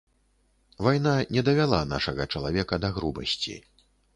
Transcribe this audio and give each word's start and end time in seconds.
Вайна 0.87 1.13
не 1.35 1.43
давяла 1.49 1.83
нашага 1.93 2.27
чалавека 2.37 2.81
да 2.87 2.93
грубасці. 2.97 3.55